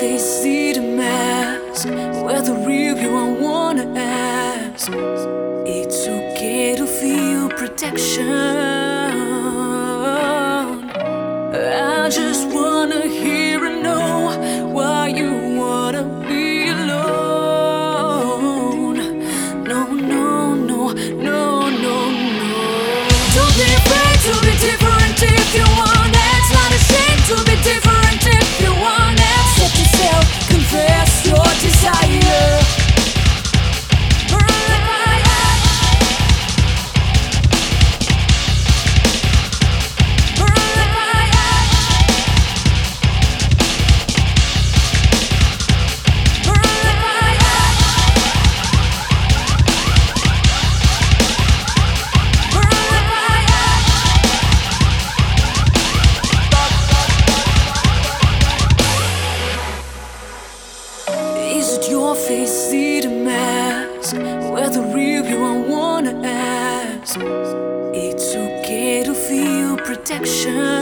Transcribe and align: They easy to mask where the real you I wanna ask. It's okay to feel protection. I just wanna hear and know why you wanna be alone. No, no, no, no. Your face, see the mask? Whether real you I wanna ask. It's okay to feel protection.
They 0.00 0.14
easy 0.14 0.72
to 0.74 0.80
mask 0.80 1.88
where 2.24 2.40
the 2.40 2.54
real 2.64 2.96
you 2.96 3.16
I 3.16 3.28
wanna 3.40 3.86
ask. 3.98 4.88
It's 5.66 6.06
okay 6.06 6.76
to 6.76 6.86
feel 6.86 7.48
protection. 7.48 8.28
I 11.52 12.08
just 12.10 12.46
wanna 12.54 13.08
hear 13.08 13.64
and 13.64 13.82
know 13.82 14.70
why 14.72 15.08
you 15.08 15.30
wanna 15.58 16.04
be 16.28 16.68
alone. 16.68 18.18
No, 19.64 19.80
no, 20.14 20.54
no, 20.54 20.92
no. 21.26 21.37
Your 61.90 62.14
face, 62.14 62.70
see 62.70 63.00
the 63.00 63.08
mask? 63.08 64.14
Whether 64.52 64.82
real 64.94 65.24
you 65.26 65.38
I 65.44 65.56
wanna 65.56 66.20
ask. 66.24 67.16
It's 67.94 68.34
okay 68.34 69.02
to 69.04 69.14
feel 69.14 69.76
protection. 69.76 70.77